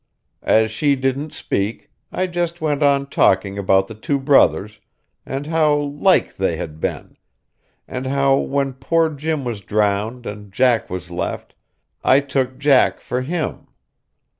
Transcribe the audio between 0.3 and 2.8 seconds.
As she didn't speak, I just